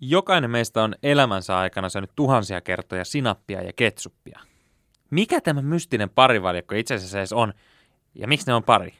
[0.00, 4.40] Jokainen meistä on elämänsä aikana syönyt tuhansia kertoja sinappia ja ketsuppia.
[5.10, 7.52] Mikä tämä mystinen parivaljakko itse asiassa edes on,
[8.14, 8.94] ja miksi ne on pari?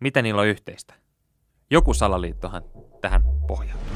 [0.00, 0.94] Mitä niillä on yhteistä?
[1.70, 2.62] Joku salaliittohan
[3.00, 3.86] tähän pohjautuu.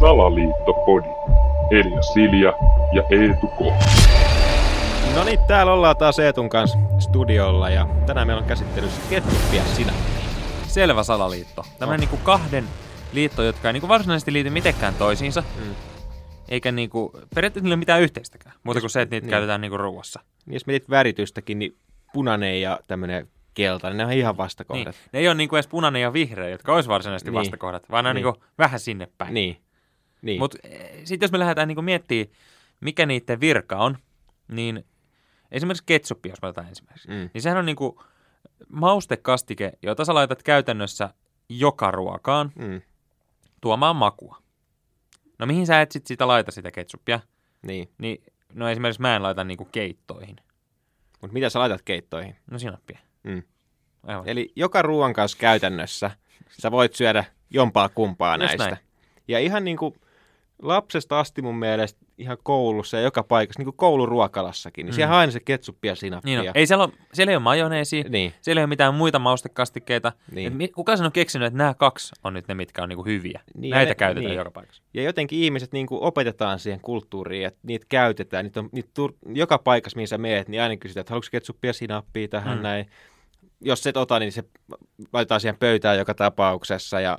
[0.00, 1.08] Salaliittopodi.
[1.70, 2.52] Elia Silja
[2.92, 3.60] ja Eetu K.
[5.14, 9.92] No niin, täällä ollaan taas Eetun kanssa studiolla ja tänään meillä on käsittelyssä ketsuppia sinä.
[10.66, 11.64] Selvä salaliitto.
[11.78, 12.64] Tämmöinen niinku kahden
[13.12, 15.74] liitto, jotka ei niinku varsinaisesti liity mitenkään toisiinsa, Mm.
[16.48, 19.30] eikä niinku, periaatteessa niillä ole mitään yhteistäkään, muuta kuin se, että niitä Niin.
[19.30, 20.20] käytetään niinku ruuassa.
[20.46, 21.76] Niin jos mietit väritystäkin, niin
[22.12, 24.36] punainen ja tämmöinen keltainen, ne on ihan Niin.
[24.36, 24.96] vastakohdat.
[25.12, 27.38] Ne ei ole niinku edes punainen ja vihreä, jotka olisi varsinaisesti Niin.
[27.38, 28.24] vastakohdat, vaan ne on Niin.
[28.24, 29.34] niinku vähän sinne päin.
[29.34, 29.56] Niin.
[30.22, 30.38] niin.
[30.38, 30.58] Mutta
[31.04, 32.28] sitten jos me lähdetään niinku miettimään,
[32.80, 33.98] mikä niiden virka on,
[34.48, 34.84] niin
[35.50, 37.30] esimerkiksi ketsuppi, jos me otetaan ensimmäiseksi, Mm.
[37.34, 38.02] niin sehän on niinku
[38.72, 41.10] maustekastike, jota sä laitat käytännössä
[41.48, 42.80] joka ruokaan Mm.
[43.60, 44.38] Tuomaan makua.
[45.38, 47.20] No mihin sä et sit sitä laita sitä ketsuppia?
[47.66, 47.90] Niin.
[47.98, 48.22] Niin,
[48.54, 50.36] no esimerkiksi mä en laita niinku keittoihin.
[51.20, 52.36] Mutta mitä sä laitat keittoihin?
[52.50, 52.98] No sinappia.
[53.22, 53.42] Mm.
[54.02, 54.28] Aivan.
[54.28, 56.10] Eli joka ruoan kanssa käytännössä
[56.50, 58.64] sä voit syödä jompaa kumpaa Just näistä.
[58.64, 58.76] näin.
[59.28, 59.94] Ja ihan niin kuin
[60.62, 64.96] lapsesta asti mun mielestä ihan koulussa ja joka paikassa, niin kuin kouluruokalassakin, niin Mm.
[64.96, 66.38] siellä on aina se ketsuppi ja sinappia.
[66.40, 66.56] Niin on.
[66.56, 70.12] Ei siellä, ole, siellä ei ole majoneesia, Niin, siellä ei ole mitään muita maustekastikkeita.
[70.32, 70.62] Niin.
[70.62, 73.40] Et Kuka sen on keksinyt, että nämä kaksi on nyt ne, mitkä on niinku hyviä?
[73.54, 74.38] Niin, Näitä ja ne- käytetään niin.
[74.38, 74.82] joka paikassa.
[74.94, 78.44] Ja jotenkin ihmiset niin kuin opetetaan siihen kulttuuriin, että niitä käytetään.
[78.44, 81.72] Niitä on, niitä tur- joka paikassa, mihin sä meet, niin aina kysytään, että haluatko ketsuppia,
[81.72, 82.58] sinappia tähän Mm.
[82.58, 82.62] mm.
[82.62, 82.86] näin.
[83.60, 84.44] Jos et ota, niin se
[85.12, 87.00] laitetaan siihen pöytään joka tapauksessa.
[87.00, 87.18] Ja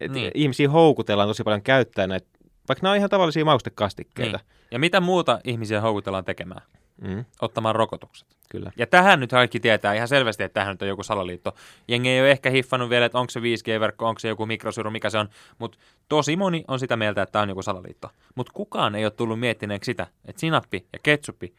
[0.00, 0.30] et Niin.
[0.34, 2.26] Ihmisiä houkutellaan tosi paljon käyttää näitä,
[2.70, 4.38] vaikka nämä on ihan tavallisia maustekastikkeita.
[4.38, 4.46] Niin.
[4.70, 6.62] Ja mitä muuta ihmisiä houkutellaan tekemään?
[7.00, 8.28] Mm, Ottamaan rokotukset.
[8.50, 8.72] kyllä.
[8.76, 11.54] Ja tähän nyt kaikki tietää ihan selvästi, että tähän nyt on joku salaliitto.
[11.88, 15.10] Jengi ei ole ehkä hiffannut vielä, että onko se 5G-verkko, onko se joku mikrosuru, mikä
[15.10, 15.28] se on.
[15.58, 18.10] Mutta tosi moni on sitä mieltä, että tämä on joku salaliitto.
[18.34, 21.54] Mutta kukaan ei ole tullut miettineeksi sitä, että sinappi ja ketsuppi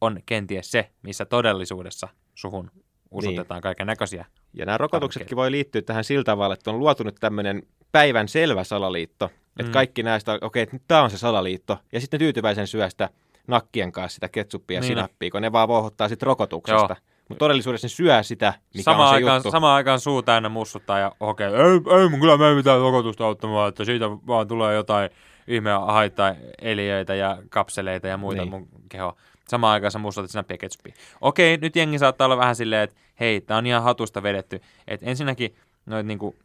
[0.00, 2.70] on kenties se, missä todellisuudessa suhun
[3.10, 3.62] usutetaan niin.
[3.62, 4.24] kaiken näköisiä.
[4.54, 7.62] Ja nämä rokotuksetkin voi liittyä tähän sillä tavalla, että on luotu nyt tämmöinen
[7.92, 9.30] päivän selvä salaliitto.
[9.56, 9.72] Että Mm.
[9.72, 11.78] kaikki näistä, okei, okay, että nyt tämä on se salaliitto.
[11.92, 13.08] Ja sitten tyytyväisen syö sitä
[13.46, 16.96] nakkien kanssa sitä ketsuppia ja Niin sinappia, kun ne vaan vohottaa sitten rokotuksesta.
[17.28, 19.50] Mutta todellisuudessa ne syö sitä, mikä Samaan on se aikaan, juttu.
[19.50, 23.24] samaan aikaan suu täynnä mussuttaa ja hokee, ei, ei mun kyllä me ei mitään rokotusta
[23.24, 25.10] auttamaan, että siitä vaan tulee jotain
[25.48, 28.50] ihmeä haittaa eliöitä ja kapseleita ja muita niin.
[28.50, 29.16] Mun kehoa.
[29.48, 30.94] Samaan aikaan sä mussutat sinappia ja ketsuppia.
[31.20, 34.60] Okei, nyt jengi saattaa olla vähän silleen, että hei, tää on ihan hatusta vedetty.
[34.88, 35.54] Että ensinnäkin
[35.86, 36.36] noit niinku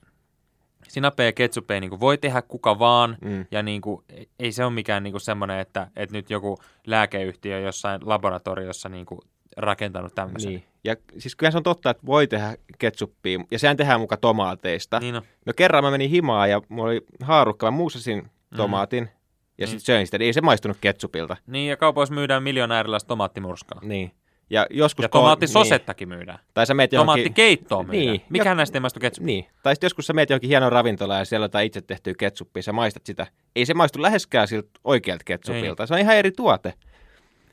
[0.91, 3.45] sinappeja ja ketsuppeja niinku voi tehdä kuka vaan, Mm.
[3.51, 6.57] ja niinku, ei- ei se ole mikään niinku semmoinen, että, että nyt joku
[6.87, 9.19] lääkeyhtiö jossain laboratoriossa niinku
[9.57, 10.49] rakentanut tämmöisen.
[10.51, 10.63] Niin.
[10.83, 14.99] Ja siis kyllä se on totta, että voi tehdä ketsuppia, ja sehän tehdään muka tomaateista.
[14.99, 15.21] Niin on.
[15.45, 19.09] No kerran mä menin himaan ja mulla oli haarukka, mä muusasin tomaatin,
[19.57, 19.69] ja Mm.
[19.69, 21.37] sitten söin sitä, niin ei se maistunut ketsupilta.
[21.47, 23.79] Niin, ja kaupoissa myydään miljonääriläistä tomaattimurskaa.
[23.83, 24.11] Niin.
[24.51, 25.03] Ja joskus...
[25.03, 26.37] Ja tomaattisosettakin myydään.
[26.39, 26.47] Niin.
[26.53, 27.05] Tai sä meet johonkin...
[27.13, 28.05] Tomaattikeittoa myydään.
[28.05, 28.21] Niin.
[28.29, 29.23] Mikä Ja- näistä ei maistu ketsup?
[29.25, 29.47] Niin.
[29.63, 32.71] Tai sitten joskus sä meet johonkin hienoon ravintolaan ja siellä on itse tehtyä ketsuppia, sä
[32.71, 33.27] maistat sitä.
[33.55, 35.85] Ei se maistu läheskään siltä oikealta ketsupilta.
[35.85, 36.73] Se on ihan eri tuote.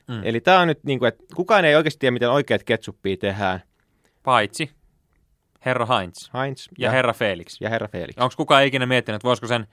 [0.07, 0.21] Mm.
[0.23, 3.61] Eli tää on nyt niin kuin, että kukaan ei oikeasti tiedä, miten oikeat ketsuppia tehdään.
[4.23, 4.71] Paitsi
[5.65, 7.57] herra Heinz Heinz ja, ja herra Felix.
[7.61, 8.17] ja herra Felix.
[8.17, 9.67] Onko kukaan ikinä miettinyt, että voisiko sen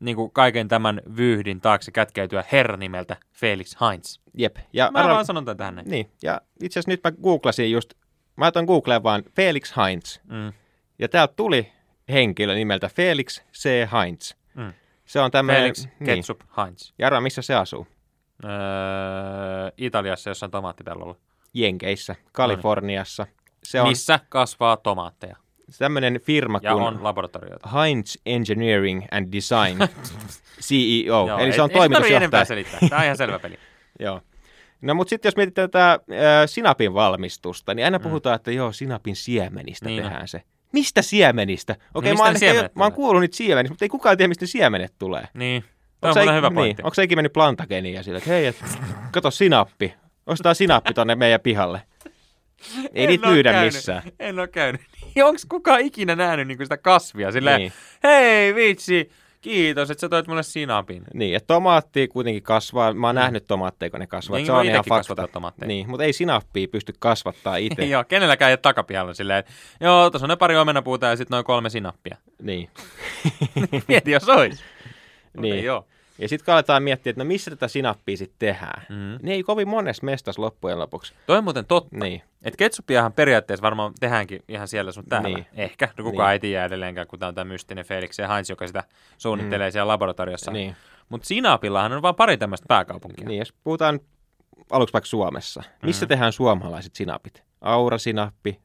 [0.00, 4.18] niin kuin kaiken tämän vyyhdin taakse kätkeytyä herra nimeltä Felix Heinz?
[4.38, 4.56] Jep.
[4.72, 5.90] Ja Mä arva- vaan sanon tämän tähän näin.
[5.90, 6.10] Niin.
[6.22, 7.94] Ja itse asiassa nyt mä googlasin just,
[8.36, 10.18] mä laitoin Googleen vaan Felix Heinz.
[10.30, 10.52] Mm.
[10.98, 11.72] Ja täältä tuli
[12.08, 13.68] henkilö nimeltä Felix C.
[13.92, 14.34] Heinz.
[14.54, 14.72] Mm.
[15.04, 15.62] Se on tämmöinen...
[15.62, 16.92] Felix Ketchup Heinz.
[16.98, 17.86] Ja arvaa, missä se asuu?
[18.44, 18.50] Öö,
[19.76, 21.16] Italiassa jossain tomaattipellolla.
[21.54, 23.26] Jenkeissä, Kaliforniassa.
[23.64, 25.36] Se on Missä kasvaa tomaatteja
[25.78, 27.68] tämmöinen firma ja kuin on laboratorioita.
[27.68, 29.78] Heinz Engineering and Design
[30.66, 31.26] CEO.
[31.28, 32.44] Joo, Eli se ei- on ei toimitusjohtaja.
[32.44, 32.80] selittää.
[32.88, 33.58] Tämä on ihan selvä peli.
[34.00, 34.20] Joo.
[34.82, 35.98] No mutta sitten jos mietitään tätä äh,
[36.46, 39.88] sinapin valmistusta, niin aina puhutaan, että joo, sinapin siemenistä Mm.
[39.88, 40.08] Niin on.
[40.10, 40.42] tehdään se.
[40.72, 41.76] Mistä siemenistä?
[41.94, 44.46] Okei, mistä mä, oon mä oon kuullut niitä siemenistä, mutta ei kukaan tiedä, mistä ne
[44.46, 45.28] siemenet tulee.
[45.34, 45.64] Niin.
[46.00, 46.80] Tämä on muuten ik- hyvä pointti.
[46.80, 48.56] Niin, onko se ikinä mennyt plantageniin ja sille, että hei, et,
[49.12, 49.94] kato sinappi,
[50.26, 51.82] ostetaan sinappi tonne meidän pihalle.
[52.94, 53.74] Ei En niitä myydä käynyt.
[53.74, 54.02] missään.
[54.20, 54.80] En ole käynyt.
[55.24, 57.32] Onko kukaan ikinä nähnyt niinku sitä kasvia?
[57.32, 57.72] Silleen, Niin.
[58.04, 59.10] hei vitsi,
[59.40, 61.02] kiitos, että sä toit mulle sinapin.
[61.14, 62.94] Niin, että tomaatti kuitenkin kasvaa.
[62.94, 64.36] Mä oon nähnyt tomaatteja, kun ne kasvaa.
[64.38, 65.28] Niin, se on ihan fakta.
[65.32, 65.68] tomaatteja.
[65.68, 67.84] Niin, mutta ei sinappia pysty kasvattaa itse.
[67.94, 71.34] Joo, kenelläkään ei ole takapihalla silleen, että joo, tuossa on ne pari omenapuuta ja sitten
[71.36, 72.16] noin kolme sinappia.
[72.42, 72.70] niin.
[73.88, 74.22] Mieti, jos.
[74.26, 74.46] Mutta
[75.40, 75.54] Niin.
[75.54, 75.86] ei oo.
[76.18, 79.18] Ja sitten kun aletaan miettiä, että no missä tätä sinappia sitten tehdään, Mm.
[79.22, 81.14] niin ei kovin monessa mestassa loppujen lopuksi.
[81.26, 81.96] Toi on muuten totta.
[81.98, 85.28] Niin, Et ketsuppiahan periaatteessa varmaan tehdäänkin ihan siellä sun täällä.
[85.28, 85.46] Niin.
[85.54, 85.88] Ehkä.
[85.98, 86.32] No kukaan Niin.
[86.32, 88.84] ei tiedä edelleenkään, kun tämä on tämä mystinen Felix ja Heinz, joka sitä
[89.18, 90.50] suunnittelee siellä laboratoriossa.
[90.50, 90.76] niin,
[91.08, 93.28] Mutta Sinapillahan on vain pari tämmöistä pääkaupunkia.
[93.28, 93.38] niin.
[93.38, 94.00] Jos puhutaan
[94.70, 96.08] aluksi vaikka Suomessa, missä Mm.
[96.08, 97.42] tehdään suomalaiset sinapit?
[97.60, 98.60] Aura-sinappi,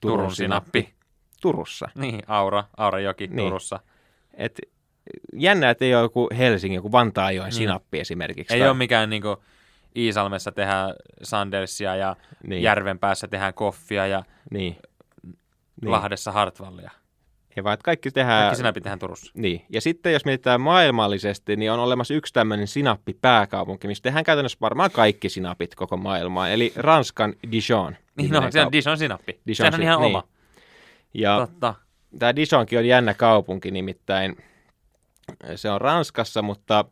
[0.00, 0.94] Turun, Turun sinappi.
[1.42, 1.88] Turussa.
[1.94, 3.36] Niin, Aura, Aurajoki Niin.
[3.48, 3.80] Turussa.
[4.34, 4.58] Et,
[5.36, 7.56] jännä, että ei ole joku Helsingin, joku Vantaajoen Niin.
[7.56, 8.54] sinappi esimerkiksi.
[8.54, 9.36] Ei tai- ole mikään niinku
[9.96, 12.16] Iisalmessa tehdään Sandelsia ja
[12.46, 14.76] niin, Järven päässä tehdään koffia ja niin,
[15.22, 15.90] niin.
[15.90, 16.90] Lahdessa Hartwallia.
[17.56, 18.42] Ei vaan, että kaikki tehdään...
[18.42, 19.32] Kaikki sinapit tehdään Turussa.
[19.34, 24.58] Niin, ja sitten jos mietitään maailmallisesti, niin on olemassa yksi tämmöinen sinappipääkaupunki, missä tehdään käytännössä
[24.60, 27.96] varmaan kaikki sinapit koko maailmaan, eli Ranskan Dijon.
[28.16, 29.40] Niin no, se on Dijon sinappi.
[29.46, 30.06] Dijon Sehän on ihan niin.
[30.16, 30.22] oma.
[31.14, 31.74] Ja Totta.
[32.18, 34.36] tämä Dijonkin on jännä kaupunki, nimittäin
[35.56, 36.84] se on Ranskassa, mutta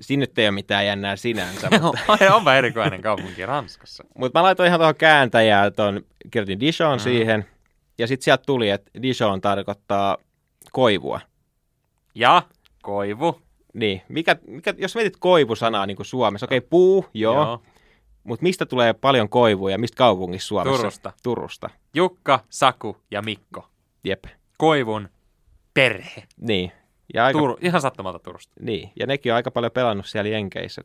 [0.00, 1.68] siinä nyt ei ole mitään jännää sinänsä.
[1.82, 4.04] mutta, Onpa erikoinen kaupunki Ranskassa.
[4.18, 7.02] mutta mä laitoin ihan tuohon kääntäjään tuon, kirjoitin Dijon Mhm.
[7.02, 7.44] siihen,
[7.98, 10.16] ja sitten sieltä tuli, että Dijon tarkoittaa
[10.72, 11.20] koivua.
[12.14, 12.42] Ja
[12.82, 13.40] koivu.
[13.74, 17.62] Niin, mikä, mikä, jos mietit koivusanaa niin kuin Suomessa, okei, puu, joo, joo.
[18.24, 20.78] mutta mistä tulee paljon koivuja, mistä kaupungissa Suomessa?
[20.78, 21.12] Turusta.
[21.22, 23.68] Turusta, Jukka, Saku ja Mikko.
[24.04, 24.24] jep.
[24.58, 25.08] Koivun
[25.74, 26.22] perhe.
[26.40, 26.72] Niin.
[27.14, 28.52] Ja, aika, Tur- ihan sattumalta Turusta.
[28.60, 28.90] niin.
[29.00, 30.82] ja nekin on aika paljon pelannut siellä Jenkeissä.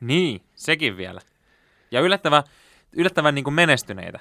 [0.00, 1.20] Niin, sekin vielä.
[1.90, 2.42] Ja yllättävän,
[2.92, 4.20] yllättävän niin kuin menestyneitä.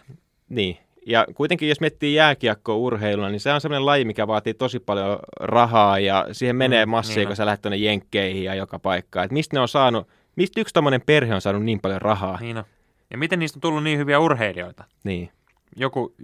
[0.49, 0.77] Niin.
[1.07, 5.19] Ja kuitenkin jos miettii jääkiekkoa urheiluna, niin se on sellainen laji, mikä vaatii tosi paljon
[5.39, 9.25] rahaa ja siihen menee Mm, massia, niin kun sä lähdet tuonne Jenkkeihin ja joka paikkaan.
[9.25, 12.37] Et mistä ne on saanut, mistä yksi tämmöinen perhe on saanut niin paljon rahaa?
[12.41, 12.63] Niin on.
[13.11, 14.83] Ja miten niistä on tullut niin hyviä urheilijoita?
[15.03, 15.29] Niin,
[15.75, 16.15] Joku,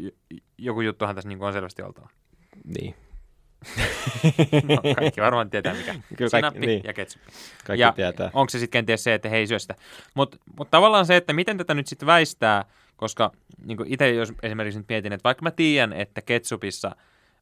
[0.57, 2.09] joku juttuhan tässä niin kuin on selvästi oltava.
[2.65, 2.95] niin.
[4.63, 5.95] No, kaikki varmaan tietää mikä.
[6.17, 7.31] Kyllä Sinappi kaikki, niin, ja ketsuppi.
[7.65, 8.29] kaikki ja tietää.
[8.33, 9.75] onko se sitten kenties se, että he ei syö sitä.
[10.13, 12.65] Mutta mut tavallaan se, että miten tätä nyt sitten väistää,
[12.95, 13.31] koska
[13.65, 16.95] niin itse jos esimerkiksi nyt mietin, että vaikka mä tiedän, että ketsupissa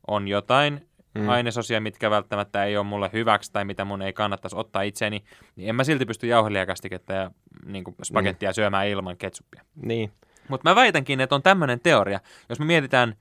[0.07, 1.21] on jotain Mm.
[1.21, 1.29] mm.
[1.29, 5.23] ainesosia, mitkä välttämättä ei ole mulle hyväksi tai mitä mun ei kannattaisi ottaa itseeni,
[5.55, 7.31] niin en mä silti pysty jauhelijakastiketta ja
[7.65, 9.61] niin kuin spagettia syömään ilman ketsuppia.
[9.75, 10.11] Niin,
[10.47, 12.19] Mutta mä väitänkin, että on tämmöinen teoria,
[12.49, 13.15] jos me mietitään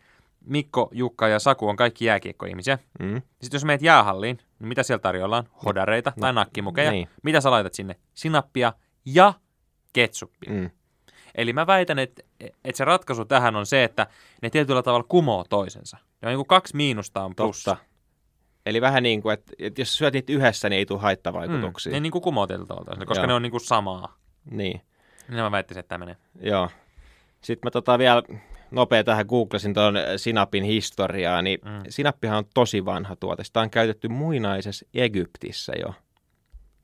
[0.48, 2.78] Mikko, Jukka ja Saku on kaikki jääkiekkoihmisiä.
[3.00, 3.22] mm.
[3.42, 5.48] Sitten jos meet jäähalliin, niin mitä siellä tarjoillaan?
[5.64, 6.90] Hodareita tai nakkimukeja.
[6.90, 7.08] Niin.
[7.22, 7.96] Mitä sä laitat sinne?
[8.14, 8.72] Sinappia
[9.04, 9.34] ja
[9.92, 10.52] ketsuppia.
[10.52, 10.70] Mm.
[11.34, 14.06] Eli mä väitän, että, että se ratkaisu tähän on se, että
[14.42, 15.96] ne tietyllä tavalla kumoo toisensa.
[16.22, 17.70] Ja niin kuin kaksi miinusta on plussa.
[17.70, 17.84] Totta.
[18.66, 21.90] Eli vähän niin kuin, että, että jos syöt niitä yhdessä, niin ei tule haittavaikutuksia.
[21.90, 23.26] Mm, ne niin kuin kumoo tietyllä tavalla toisensa, koska Joo.
[23.26, 24.16] ne on niin kuin samaa.
[24.50, 24.80] Niin,
[25.28, 26.16] Niin mä väittäisin, että tämä menee.
[26.40, 26.70] joo.
[27.40, 28.22] Sitten mä tota vielä
[28.70, 31.70] nopea tähän googlasin tuon sinapin historiaa, niin mm.
[31.70, 31.82] Mm.
[31.88, 33.44] sinappihan on tosi vanha tuote.
[33.44, 35.94] Sitä on käytetty muinaisessa Egyptissä jo.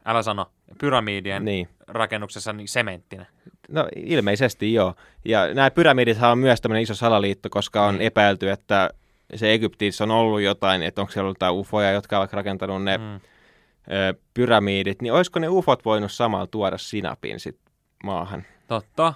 [0.04, 0.46] Älä sano,
[0.78, 1.68] pyramidien niin.
[1.86, 3.26] Rakennuksessa niin sementtinen.
[3.68, 4.94] No ilmeisesti joo.
[5.24, 8.06] Ja nämä pyramidithan on myös tämmöinen iso salaliitto, koska on Niin.
[8.06, 8.90] epäilty, että
[9.34, 12.98] se Egyptissä on ollut jotain, että onko siellä ollut jotain ufoja, jotka ovat rakentanut ne
[12.98, 13.04] mm.
[13.04, 13.20] Mm.
[13.92, 17.58] ö, pyramidit, niin olisiko ne ufot voinut samalla tuoda sinapin sit
[18.04, 18.44] maahan?
[18.68, 19.14] Totta,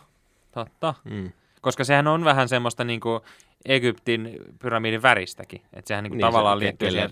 [0.53, 0.95] totta.
[1.05, 1.33] Mm.
[1.61, 3.21] Koska sehän on vähän semmoista niin kuin
[3.65, 5.63] Egyptin pyramidin väristäkin.
[5.73, 7.11] Että sehän niin kuin Niin, tavallaan se liittyy siihen.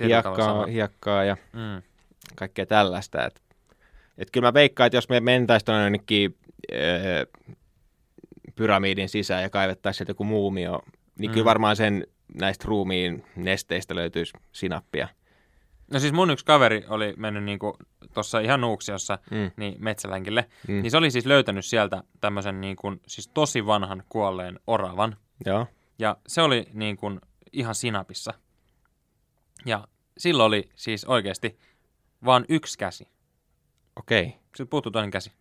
[0.00, 1.82] hiekkaa, hiekkaa ja Mm.
[2.36, 3.26] kaikkea tällaista.
[3.26, 3.42] Et,
[4.18, 6.36] et kyllä mä veikkaan, että jos me mentäisiin tuonne jonnekin
[6.72, 6.76] ö,
[8.54, 10.80] pyramidin sisään ja kaivettaisiin sieltä joku muumio,
[11.18, 11.32] niin mm.
[11.32, 15.08] kyllä varmaan sen näistä ruumiin nesteistä löytyisi sinappia.
[15.90, 17.58] No siis mun yksi kaveri oli mennyt niin
[18.14, 19.50] tuossa ihan Nuuksiossa Mm.
[19.56, 20.48] niin metsälänkille.
[20.68, 20.82] Mm.
[20.82, 25.16] Niin se oli siis löytänyt sieltä tämmöisen niin kuin, siis tosi vanhan kuolleen oravan.
[25.46, 25.66] Joo.
[25.98, 27.20] Ja se oli niin kuin
[27.52, 28.34] ihan sinapissa.
[29.66, 31.58] Ja silloin oli siis oikeasti
[32.24, 33.08] vaan yksi käsi.
[33.96, 34.22] Okei.
[34.22, 34.32] Okay.
[34.42, 35.32] Sitten puuttui toinen käsi.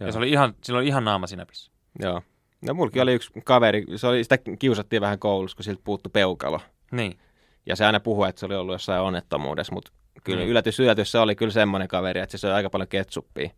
[0.00, 0.06] Joo.
[0.06, 1.72] Ja se oli ihan, sillä oli ihan naama sinapissa.
[1.98, 2.22] Joo.
[2.66, 6.60] No mullakin oli yksi kaveri, se oli, sitä kiusattiin vähän koulussa, kun siltä puuttu peukalo.
[6.90, 7.18] Niin.
[7.66, 9.92] Ja se aina puhui, että se oli ollut jossain onnettomuudessa, mutta
[10.24, 10.48] kyllä Niin.
[10.50, 13.50] yllätys, yllätys, se oli kyllä semmoinen kaveri, että se söi aika paljon ketsuppia.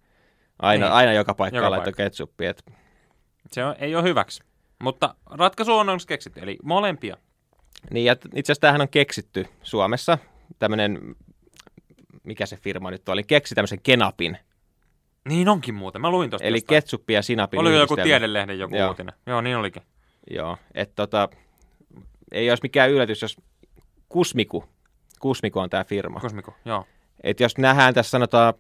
[0.59, 0.95] Aina, Niin.
[0.95, 2.03] aina joka paikkaan Joka laittoi paikka.
[2.03, 2.51] ketsuppia.
[2.51, 2.65] Et,
[3.53, 4.43] Se on, ei ole hyväksi.
[4.83, 7.17] Mutta ratkaisu on onneksi keksitty, eli molempia.
[7.91, 10.19] niin, ja itse asiassa tämähän on keksitty Suomessa.
[10.59, 11.15] Tämmöinen,
[12.23, 14.39] mikä se firma nyt oli, keksi tämmöisen kenapin.
[15.29, 16.01] Niin onkin muuten.
[16.01, 16.77] Mä luin tuosta Eli jostain.
[16.77, 18.89] ketsuppi ja sinapin Oliko joku tiedelehden joku Joo.
[18.89, 19.15] uutinen?
[19.27, 19.83] Joo, niin olikin.
[20.31, 21.29] Joo, että tota,
[22.33, 23.37] ei olisi mikään yllätys, jos
[24.17, 24.65] Kusmiku,
[25.21, 26.21] Kusmiku on tämä firma.
[26.21, 26.85] Kosmiko, joo.
[27.23, 28.55] Et jos nähdään tässä sanotaan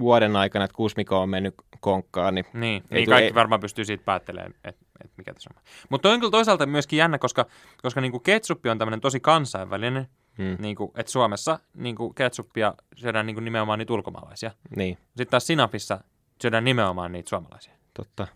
[0.00, 3.60] vuoden aikana, että Kusmiko on mennyt konkkaan, niin Niin, Ei niin tule- kaikki ei- varmaan
[3.60, 5.62] pystyy siitä päättelemään, että et mikä tässä on.
[5.88, 7.46] Mutta toi on kyllä toisaalta myöskin jännä, koska,
[7.82, 10.56] koska niinku ketsuppi on tämmöinen tosi kansainvälinen, Mm.
[10.58, 14.50] Niin kuin, että Suomessa niin kuin ketsuppia syödään niin kuin nimenomaan niitä ulkomaalaisia.
[14.76, 16.00] Niin, Sitten taas sinapissa
[16.42, 17.72] syödään nimenomaan niitä suomalaisia.
[17.94, 18.26] totta.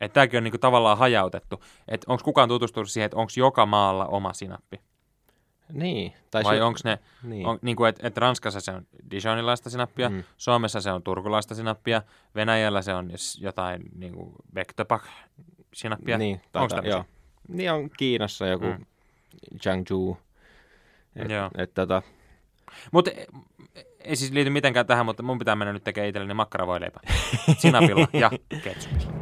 [0.00, 1.62] Että tämäkin on niin kuin tavallaan hajautettu.
[1.88, 4.80] Että onko kukaan tutustunut siihen, että onko joka maalla oma sinappi?
[5.72, 6.12] Niin.
[6.30, 7.46] Tai Vai sy- onko ne, Niin.
[7.46, 10.22] on, niin kuin, että et Ranskassa se on Dijonilaista sinappia, Mm.
[10.36, 12.02] Suomessa se on turkulaista sinappia,
[12.34, 13.10] Venäjällä se on
[13.40, 15.02] jotain niin kuin Bektopak
[15.74, 16.18] sinappia.
[16.18, 16.90] Niin, taitaa, tämmöisiä?
[16.90, 17.04] joo.
[17.48, 18.86] Niin on Kiinassa joku mm.
[19.64, 20.18] Jiangsu.
[21.16, 21.50] Et, Joo.
[21.58, 22.02] et, tota,
[22.92, 23.10] Mutta
[24.00, 27.00] ei siis liity mitenkään tähän, mutta mun pitää mennä nyt tekemään itselleni makkaravoileipä.
[27.58, 28.30] Sinapilla ja
[28.64, 29.12] ketsupilla.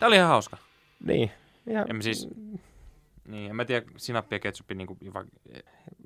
[0.00, 0.56] Tämä oli ihan hauska.
[1.04, 1.30] niin.
[1.66, 2.28] Ja, En mä siis,
[3.28, 5.28] niin, en mä tiedä sinappi ja ketsuppi niinku, va- mä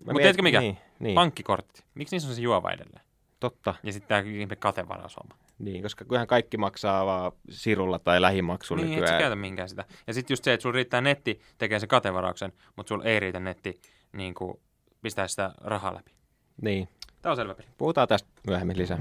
[0.04, 0.60] Mutta tiedätkö mikä?
[0.60, 1.84] Niin, niin pankkikortti.
[1.94, 3.06] Miksi niissä on se juova edelleen?
[3.40, 3.74] totta.
[3.82, 5.34] Ja sitten tämä ihme katevarausoma.
[5.58, 9.20] Niin, koska kyllähän kaikki maksaa vaan sirulla tai lähimaksulla Niin, et sä nykyään.
[9.20, 9.84] käytä mihinkään sitä.
[10.06, 13.40] Ja sitten just se, että sulla riittää netti tekee sen katevarauksen, mutta sulla ei riitä
[13.40, 13.80] netti
[14.12, 14.60] niin kuin
[15.02, 16.12] pistää sitä rahaa läpi.
[16.62, 16.88] Niin.
[17.22, 17.68] Tämä on selvä peli.
[17.78, 18.98] Puhutaan tästä myöhemmin lisää.